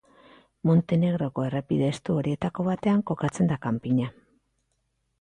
[0.69, 4.13] Montenegroko errepide hestu horietako batean kokatzen da kanpina.